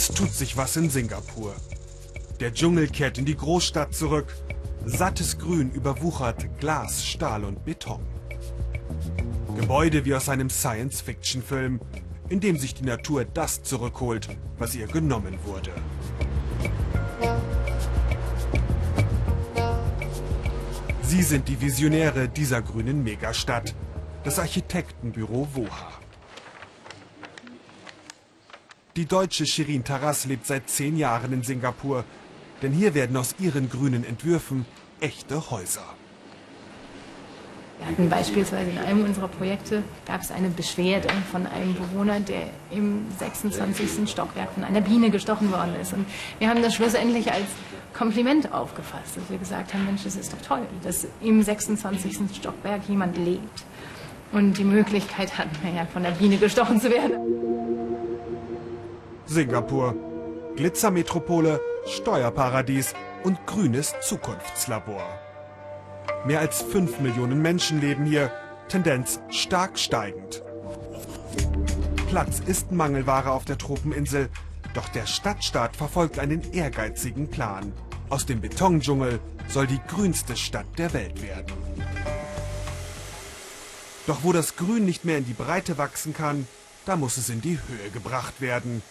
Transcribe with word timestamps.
Es 0.00 0.06
tut 0.06 0.32
sich 0.32 0.56
was 0.56 0.76
in 0.76 0.90
Singapur. 0.90 1.56
Der 2.38 2.54
Dschungel 2.54 2.86
kehrt 2.86 3.18
in 3.18 3.24
die 3.24 3.36
Großstadt 3.36 3.92
zurück. 3.92 4.32
Sattes 4.84 5.38
Grün 5.38 5.72
überwuchert 5.72 6.46
Glas, 6.60 7.04
Stahl 7.04 7.42
und 7.42 7.64
Beton. 7.64 8.06
Gebäude 9.56 10.04
wie 10.04 10.14
aus 10.14 10.28
einem 10.28 10.50
Science-Fiction-Film, 10.50 11.80
in 12.28 12.38
dem 12.38 12.56
sich 12.58 12.74
die 12.74 12.84
Natur 12.84 13.24
das 13.24 13.64
zurückholt, 13.64 14.28
was 14.56 14.76
ihr 14.76 14.86
genommen 14.86 15.36
wurde. 15.44 15.72
Sie 21.02 21.22
sind 21.24 21.48
die 21.48 21.60
Visionäre 21.60 22.28
dieser 22.28 22.62
grünen 22.62 23.02
Megastadt, 23.02 23.74
das 24.22 24.38
Architektenbüro 24.38 25.48
WOHA. 25.54 26.07
Die 28.98 29.06
deutsche 29.06 29.46
Shirin 29.46 29.84
Taras 29.84 30.24
lebt 30.24 30.44
seit 30.44 30.68
zehn 30.68 30.96
Jahren 30.96 31.32
in 31.32 31.44
Singapur, 31.44 32.02
denn 32.62 32.72
hier 32.72 32.94
werden 32.94 33.16
aus 33.16 33.36
ihren 33.38 33.70
grünen 33.70 34.02
Entwürfen 34.02 34.66
echte 34.98 35.52
Häuser. 35.52 35.84
Wir 37.78 37.86
hatten 37.86 38.10
beispielsweise 38.10 38.70
in 38.72 38.78
einem 38.78 39.04
unserer 39.04 39.28
Projekte 39.28 39.84
gab 40.04 40.22
es 40.22 40.32
eine 40.32 40.48
Beschwerde 40.48 41.10
von 41.30 41.46
einem 41.46 41.76
Bewohner, 41.76 42.18
der 42.18 42.50
im 42.72 43.06
26. 43.20 44.10
Stockwerk 44.10 44.50
von 44.54 44.64
einer 44.64 44.80
Biene 44.80 45.10
gestochen 45.10 45.52
worden 45.52 45.76
ist. 45.80 45.92
Und 45.92 46.04
wir 46.40 46.48
haben 46.48 46.60
das 46.60 46.74
schlussendlich 46.74 47.30
als 47.30 47.46
Kompliment 47.96 48.52
aufgefasst, 48.52 49.16
dass 49.16 49.30
wir 49.30 49.38
gesagt 49.38 49.74
haben, 49.74 49.84
Mensch, 49.84 50.02
das 50.02 50.16
ist 50.16 50.32
doch 50.32 50.42
toll, 50.42 50.66
dass 50.82 51.06
im 51.20 51.40
26. 51.40 52.36
Stockwerk 52.36 52.82
jemand 52.88 53.16
lebt 53.16 53.62
und 54.32 54.58
die 54.58 54.64
Möglichkeit 54.64 55.38
hat, 55.38 55.46
naja, 55.62 55.86
von 55.92 56.02
der 56.02 56.10
Biene 56.10 56.36
gestochen 56.36 56.80
zu 56.80 56.90
werden. 56.90 57.77
Singapur. 59.28 59.94
Glitzermetropole, 60.56 61.60
Steuerparadies 61.86 62.94
und 63.24 63.46
grünes 63.46 63.94
Zukunftslabor. 64.00 65.04
Mehr 66.24 66.40
als 66.40 66.62
5 66.62 67.00
Millionen 67.00 67.42
Menschen 67.42 67.80
leben 67.80 68.06
hier, 68.06 68.32
Tendenz 68.68 69.20
stark 69.28 69.78
steigend. 69.78 70.42
Platz 72.08 72.40
ist 72.46 72.72
Mangelware 72.72 73.30
auf 73.30 73.44
der 73.44 73.58
Tropeninsel, 73.58 74.30
doch 74.72 74.88
der 74.88 75.06
Stadtstaat 75.06 75.76
verfolgt 75.76 76.18
einen 76.18 76.54
ehrgeizigen 76.54 77.30
Plan. 77.30 77.74
Aus 78.08 78.24
dem 78.24 78.40
Betondschungel 78.40 79.20
soll 79.46 79.66
die 79.66 79.80
grünste 79.88 80.36
Stadt 80.36 80.66
der 80.78 80.94
Welt 80.94 81.22
werden. 81.22 81.52
Doch 84.06 84.20
wo 84.22 84.32
das 84.32 84.56
Grün 84.56 84.86
nicht 84.86 85.04
mehr 85.04 85.18
in 85.18 85.26
die 85.26 85.34
Breite 85.34 85.76
wachsen 85.76 86.14
kann, 86.14 86.48
da 86.86 86.96
muss 86.96 87.18
es 87.18 87.28
in 87.28 87.42
die 87.42 87.58
Höhe 87.68 87.90
gebracht 87.92 88.40
werden. 88.40 88.82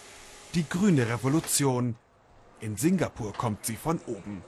Die 0.54 0.66
grüne 0.66 1.06
Revolution. 1.10 1.94
In 2.60 2.78
Singapur 2.78 3.34
kommt 3.34 3.66
sie 3.66 3.76
von 3.76 4.00
oben. 4.06 4.42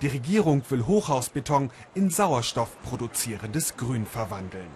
Die 0.00 0.06
Regierung 0.06 0.62
will 0.70 0.86
Hochhausbeton 0.86 1.72
in 1.94 2.08
Sauerstoff 2.08 2.80
produzierendes 2.82 3.76
Grün 3.76 4.06
verwandeln. 4.06 4.70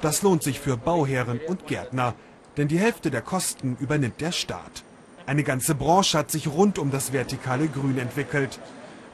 Das 0.00 0.22
lohnt 0.22 0.42
sich 0.42 0.60
für 0.60 0.78
Bauherren 0.78 1.40
und 1.46 1.66
Gärtner, 1.66 2.14
denn 2.56 2.68
die 2.68 2.78
Hälfte 2.78 3.10
der 3.10 3.20
Kosten 3.20 3.76
übernimmt 3.78 4.20
der 4.22 4.32
Staat. 4.32 4.82
Eine 5.26 5.44
ganze 5.44 5.74
Branche 5.74 6.16
hat 6.16 6.30
sich 6.30 6.48
rund 6.48 6.78
um 6.78 6.90
das 6.90 7.12
vertikale 7.12 7.68
Grün 7.68 7.98
entwickelt. 7.98 8.60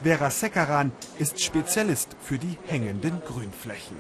Vera 0.04 0.30
Sekaran 0.30 0.92
ist 1.18 1.42
Spezialist 1.42 2.16
für 2.22 2.38
die 2.38 2.56
hängenden 2.68 3.20
Grünflächen. 3.26 3.96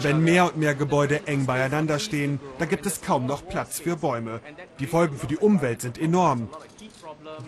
Wenn 0.00 0.24
mehr 0.24 0.44
und 0.46 0.56
mehr 0.56 0.74
Gebäude 0.74 1.26
eng 1.26 1.46
beieinander 1.46 1.98
stehen, 1.98 2.40
da 2.58 2.64
gibt 2.64 2.86
es 2.86 3.00
kaum 3.00 3.26
noch 3.26 3.46
Platz 3.46 3.80
für 3.80 3.96
Bäume. 3.96 4.40
Die 4.78 4.86
Folgen 4.86 5.16
für 5.16 5.26
die 5.26 5.36
Umwelt 5.36 5.82
sind 5.82 5.98
enorm. 5.98 6.48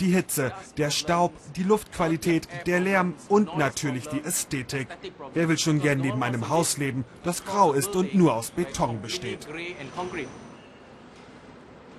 Die 0.00 0.12
Hitze, 0.12 0.52
der 0.76 0.90
Staub, 0.90 1.32
die 1.56 1.62
Luftqualität, 1.62 2.48
der 2.66 2.80
Lärm 2.80 3.14
und 3.28 3.56
natürlich 3.56 4.08
die 4.08 4.22
Ästhetik. 4.22 4.88
Wer 5.34 5.48
will 5.48 5.58
schon 5.58 5.80
gern 5.80 6.00
neben 6.00 6.22
einem 6.22 6.48
Haus 6.48 6.78
leben, 6.78 7.04
das 7.22 7.44
grau 7.44 7.72
ist 7.72 7.94
und 7.94 8.14
nur 8.14 8.34
aus 8.34 8.50
Beton 8.50 9.00
besteht? 9.00 9.46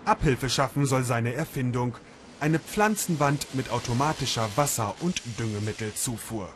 Abhilfe 0.06 0.50
schaffen 0.50 0.86
soll 0.86 1.04
seine 1.04 1.34
Erfindung. 1.34 1.98
Eine 2.40 2.60
Pflanzenwand 2.60 3.48
mit 3.54 3.72
automatischer 3.72 4.48
Wasser- 4.56 4.96
und 5.02 5.22
Düngemittelzufuhr. 5.40 6.50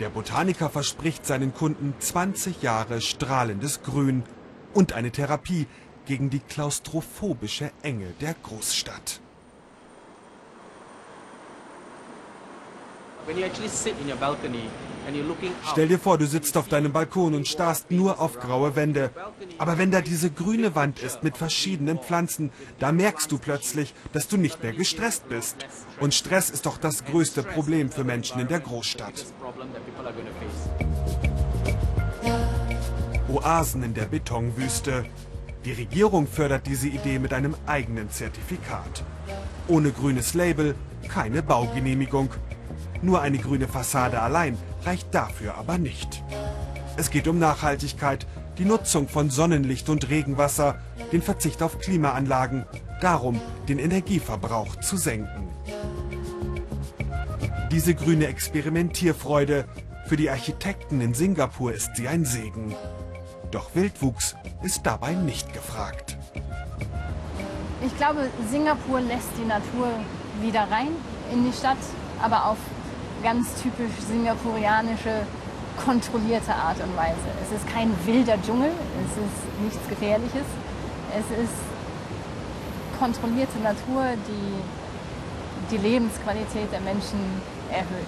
Der 0.00 0.08
Botaniker 0.08 0.70
verspricht 0.70 1.24
seinen 1.24 1.54
Kunden 1.54 1.94
20 1.98 2.62
Jahre 2.62 3.00
strahlendes 3.00 3.82
Grün 3.82 4.24
und 4.72 4.92
eine 4.92 5.12
Therapie 5.12 5.68
gegen 6.04 6.30
die 6.30 6.40
klaustrophobische 6.40 7.70
Enge 7.82 8.12
der 8.20 8.34
Großstadt. 8.34 9.20
Stell 15.70 15.88
dir 15.88 15.98
vor, 15.98 16.18
du 16.18 16.26
sitzt 16.26 16.56
auf 16.56 16.68
deinem 16.68 16.92
Balkon 16.92 17.34
und 17.34 17.46
starrst 17.46 17.90
nur 17.90 18.20
auf 18.20 18.38
graue 18.38 18.74
Wände. 18.74 19.10
Aber 19.58 19.76
wenn 19.76 19.90
da 19.90 20.00
diese 20.00 20.30
grüne 20.30 20.74
Wand 20.74 21.00
ist 21.00 21.22
mit 21.22 21.36
verschiedenen 21.36 21.98
Pflanzen, 21.98 22.50
da 22.78 22.90
merkst 22.92 23.30
du 23.30 23.38
plötzlich, 23.38 23.94
dass 24.12 24.28
du 24.28 24.36
nicht 24.36 24.62
mehr 24.62 24.72
gestresst 24.72 25.28
bist. 25.28 25.56
Und 26.00 26.14
Stress 26.14 26.48
ist 26.50 26.66
doch 26.66 26.78
das 26.78 27.04
größte 27.04 27.42
Problem 27.42 27.90
für 27.90 28.04
Menschen 28.04 28.40
in 28.40 28.48
der 28.48 28.60
Großstadt. 28.60 29.26
Oasen 33.28 33.82
in 33.82 33.94
der 33.94 34.06
Betonwüste. 34.06 35.04
Die 35.64 35.72
Regierung 35.72 36.26
fördert 36.26 36.66
diese 36.66 36.88
Idee 36.88 37.18
mit 37.18 37.32
einem 37.32 37.56
eigenen 37.66 38.10
Zertifikat. 38.10 39.02
Ohne 39.66 39.92
grünes 39.92 40.34
Label 40.34 40.74
keine 41.08 41.42
Baugenehmigung. 41.42 42.30
Nur 43.04 43.20
eine 43.20 43.36
grüne 43.36 43.68
Fassade 43.68 44.22
allein 44.22 44.56
reicht 44.86 45.14
dafür 45.14 45.56
aber 45.56 45.76
nicht. 45.76 46.24
Es 46.96 47.10
geht 47.10 47.28
um 47.28 47.38
Nachhaltigkeit, 47.38 48.26
die 48.56 48.64
Nutzung 48.64 49.08
von 49.08 49.28
Sonnenlicht 49.28 49.90
und 49.90 50.08
Regenwasser, 50.08 50.78
den 51.12 51.20
Verzicht 51.20 51.62
auf 51.62 51.78
Klimaanlagen, 51.80 52.64
darum 53.02 53.42
den 53.68 53.78
Energieverbrauch 53.78 54.76
zu 54.76 54.96
senken. 54.96 55.50
Diese 57.70 57.94
grüne 57.94 58.26
Experimentierfreude, 58.26 59.66
für 60.06 60.16
die 60.16 60.30
Architekten 60.30 61.02
in 61.02 61.12
Singapur 61.12 61.74
ist 61.74 61.96
sie 61.96 62.08
ein 62.08 62.24
Segen. 62.24 62.74
Doch 63.50 63.74
Wildwuchs 63.74 64.34
ist 64.62 64.86
dabei 64.86 65.12
nicht 65.12 65.52
gefragt. 65.52 66.16
Ich 67.84 67.94
glaube, 67.98 68.30
Singapur 68.50 69.02
lässt 69.02 69.28
die 69.38 69.46
Natur 69.46 69.88
wieder 70.40 70.70
rein 70.70 70.88
in 71.30 71.44
die 71.44 71.52
Stadt, 71.52 71.76
aber 72.22 72.46
auf 72.46 72.56
ganz 73.24 73.48
typisch 73.62 73.92
singapurianische, 74.06 75.26
kontrollierte 75.82 76.54
Art 76.54 76.78
und 76.80 76.94
Weise. 76.96 77.26
Es 77.42 77.56
ist 77.56 77.66
kein 77.66 77.90
wilder 78.06 78.40
Dschungel, 78.40 78.70
es 78.70 79.12
ist 79.16 79.62
nichts 79.64 79.88
Gefährliches. 79.88 80.46
Es 81.16 81.42
ist 81.42 81.54
kontrollierte 82.98 83.58
Natur, 83.58 84.04
die 84.28 85.74
die 85.74 85.78
Lebensqualität 85.78 86.70
der 86.70 86.80
Menschen 86.80 87.18
erhöht. 87.70 88.06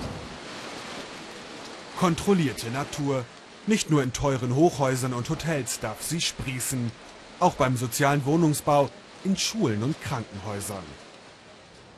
Kontrollierte 1.98 2.70
Natur. 2.70 3.24
Nicht 3.66 3.90
nur 3.90 4.02
in 4.02 4.12
teuren 4.12 4.54
Hochhäusern 4.54 5.12
und 5.14 5.28
Hotels 5.30 5.80
darf 5.80 6.02
sie 6.02 6.20
sprießen. 6.20 6.92
Auch 7.40 7.54
beim 7.54 7.76
sozialen 7.76 8.24
Wohnungsbau, 8.26 8.90
in 9.24 9.36
Schulen 9.36 9.82
und 9.82 10.00
Krankenhäusern. 10.02 10.84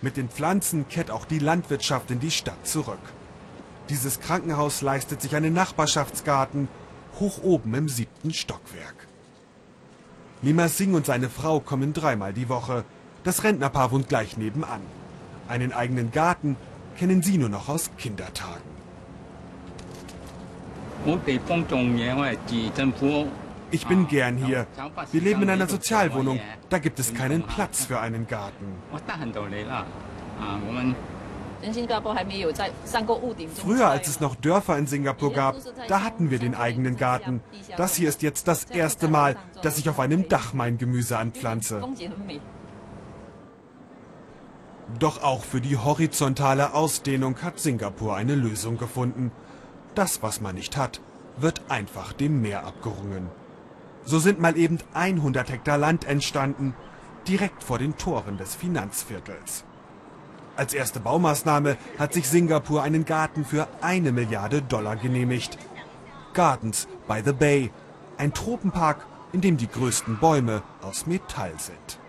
Mit 0.00 0.16
den 0.16 0.28
Pflanzen 0.28 0.88
kehrt 0.88 1.10
auch 1.10 1.24
die 1.24 1.40
Landwirtschaft 1.40 2.10
in 2.10 2.20
die 2.20 2.30
Stadt 2.30 2.66
zurück. 2.66 2.98
Dieses 3.88 4.20
Krankenhaus 4.20 4.80
leistet 4.80 5.20
sich 5.22 5.34
einen 5.34 5.54
Nachbarschaftsgarten 5.54 6.68
hoch 7.18 7.42
oben 7.42 7.74
im 7.74 7.88
siebten 7.88 8.32
Stockwerk. 8.32 9.08
Lima 10.40 10.68
Singh 10.68 10.96
und 10.96 11.06
seine 11.06 11.28
Frau 11.28 11.58
kommen 11.58 11.92
dreimal 11.92 12.32
die 12.32 12.48
Woche. 12.48 12.84
Das 13.24 13.42
Rentnerpaar 13.42 13.90
wohnt 13.90 14.08
gleich 14.08 14.36
nebenan. 14.36 14.82
Einen 15.48 15.72
eigenen 15.72 16.12
Garten 16.12 16.56
kennen 16.96 17.22
sie 17.22 17.38
nur 17.38 17.48
noch 17.48 17.68
aus 17.68 17.90
Kindertagen. 17.98 18.68
Ich 23.70 23.86
bin 23.86 24.08
gern 24.08 24.36
hier. 24.36 24.66
Wir 25.12 25.20
leben 25.20 25.42
in 25.42 25.50
einer 25.50 25.68
Sozialwohnung. 25.68 26.40
Da 26.68 26.78
gibt 26.78 26.98
es 26.98 27.14
keinen 27.14 27.42
Platz 27.42 27.84
für 27.84 28.00
einen 28.00 28.26
Garten. 28.26 28.66
Früher, 33.54 33.88
als 33.88 34.08
es 34.08 34.20
noch 34.20 34.36
Dörfer 34.36 34.78
in 34.78 34.86
Singapur 34.86 35.32
gab, 35.32 35.56
da 35.88 36.04
hatten 36.04 36.30
wir 36.30 36.38
den 36.38 36.54
eigenen 36.54 36.96
Garten. 36.96 37.40
Das 37.76 37.96
hier 37.96 38.08
ist 38.08 38.22
jetzt 38.22 38.46
das 38.46 38.64
erste 38.64 39.08
Mal, 39.08 39.36
dass 39.62 39.78
ich 39.78 39.88
auf 39.88 39.98
einem 39.98 40.28
Dach 40.28 40.52
mein 40.52 40.78
Gemüse 40.78 41.18
anpflanze. 41.18 41.82
Doch 44.98 45.22
auch 45.22 45.44
für 45.44 45.60
die 45.60 45.76
horizontale 45.76 46.72
Ausdehnung 46.72 47.42
hat 47.42 47.58
Singapur 47.58 48.16
eine 48.16 48.34
Lösung 48.34 48.78
gefunden. 48.78 49.32
Das, 49.94 50.22
was 50.22 50.40
man 50.40 50.54
nicht 50.54 50.76
hat, 50.76 51.00
wird 51.36 51.62
einfach 51.68 52.12
dem 52.12 52.40
Meer 52.40 52.64
abgerungen. 52.64 53.28
So 54.08 54.18
sind 54.18 54.40
mal 54.40 54.56
eben 54.56 54.78
100 54.94 55.50
Hektar 55.50 55.76
Land 55.76 56.06
entstanden, 56.06 56.72
direkt 57.26 57.62
vor 57.62 57.78
den 57.78 57.98
Toren 57.98 58.38
des 58.38 58.54
Finanzviertels. 58.54 59.64
Als 60.56 60.72
erste 60.72 60.98
Baumaßnahme 60.98 61.76
hat 61.98 62.14
sich 62.14 62.26
Singapur 62.26 62.82
einen 62.82 63.04
Garten 63.04 63.44
für 63.44 63.68
eine 63.82 64.12
Milliarde 64.12 64.62
Dollar 64.62 64.96
genehmigt. 64.96 65.58
Gardens 66.32 66.88
by 67.06 67.20
the 67.22 67.34
Bay, 67.34 67.70
ein 68.16 68.32
Tropenpark, 68.32 69.06
in 69.32 69.42
dem 69.42 69.58
die 69.58 69.68
größten 69.68 70.18
Bäume 70.18 70.62
aus 70.80 71.06
Metall 71.06 71.52
sind. 71.58 72.00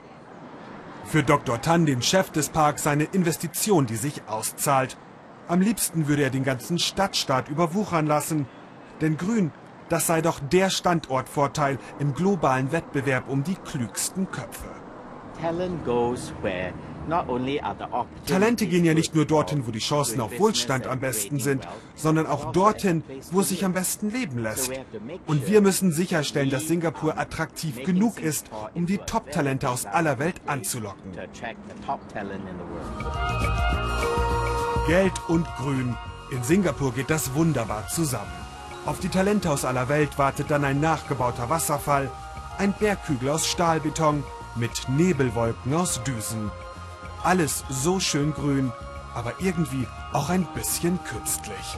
Für 1.03 1.21
Dr. 1.21 1.61
Tan, 1.61 1.85
den 1.85 2.01
Chef 2.01 2.29
des 2.29 2.47
Parks, 2.47 2.87
eine 2.87 3.03
Investition, 3.11 3.87
die 3.87 3.97
sich 3.97 4.21
auszahlt. 4.25 4.95
Am 5.49 5.59
liebsten 5.59 6.07
würde 6.07 6.23
er 6.23 6.29
den 6.29 6.45
ganzen 6.45 6.79
Stadtstaat 6.79 7.49
überwuchern 7.49 8.07
lassen. 8.07 8.45
Denn 9.01 9.17
Grün, 9.17 9.51
das 9.89 10.07
sei 10.07 10.21
doch 10.21 10.39
der 10.39 10.69
Standortvorteil 10.69 11.77
im 11.99 12.13
globalen 12.13 12.71
Wettbewerb 12.71 13.27
um 13.27 13.43
die 13.43 13.55
klügsten 13.55 14.29
Köpfe. 14.31 14.69
Talente 18.27 18.67
gehen 18.67 18.85
ja 18.85 18.93
nicht 18.93 19.15
nur 19.15 19.25
dorthin, 19.25 19.65
wo 19.65 19.71
die 19.71 19.79
Chancen 19.79 20.21
auf 20.21 20.37
Wohlstand 20.37 20.85
am 20.85 20.99
besten 20.99 21.39
sind, 21.39 21.67
sondern 21.95 22.27
auch 22.27 22.51
dorthin, 22.51 23.03
wo 23.31 23.39
es 23.39 23.49
sich 23.49 23.65
am 23.65 23.73
besten 23.73 24.11
leben 24.11 24.39
lässt. 24.39 24.71
Und 25.25 25.47
wir 25.47 25.61
müssen 25.61 25.91
sicherstellen, 25.91 26.49
dass 26.49 26.67
Singapur 26.67 27.17
attraktiv 27.17 27.83
genug 27.83 28.21
ist, 28.21 28.49
um 28.75 28.85
die 28.85 28.97
Top-Talente 28.97 29.69
aus 29.69 29.85
aller 29.85 30.19
Welt 30.19 30.35
anzulocken. 30.45 31.13
Geld 34.87 35.13
und 35.29 35.45
Grün. 35.57 35.95
In 36.31 36.43
Singapur 36.43 36.93
geht 36.93 37.09
das 37.09 37.33
wunderbar 37.33 37.87
zusammen. 37.87 38.48
Auf 38.85 38.99
die 38.99 39.09
Talente 39.09 39.51
aus 39.51 39.65
aller 39.65 39.89
Welt 39.89 40.17
wartet 40.17 40.49
dann 40.51 40.63
ein 40.63 40.79
nachgebauter 40.79 41.49
Wasserfall, 41.49 42.09
ein 42.57 42.73
Berghügel 42.73 43.29
aus 43.29 43.47
Stahlbeton 43.47 44.23
mit 44.55 44.87
Nebelwolken 44.89 45.73
aus 45.73 46.01
Düsen. 46.03 46.49
Alles 47.23 47.63
so 47.69 47.99
schön 47.99 48.33
grün, 48.33 48.71
aber 49.13 49.33
irgendwie 49.39 49.87
auch 50.13 50.29
ein 50.29 50.47
bisschen 50.53 50.99
künstlich. 51.03 51.77